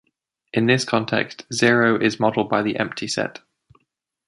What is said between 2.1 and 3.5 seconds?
modelled by the empty set.